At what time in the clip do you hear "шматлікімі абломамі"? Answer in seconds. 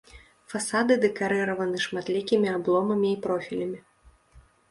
1.85-3.07